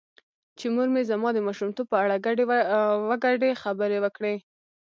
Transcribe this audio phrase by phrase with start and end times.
[0.57, 2.43] چې مور مې زما د ماشومتوب په اړه ګډې
[3.09, 4.35] وګډې خبرې وکړې.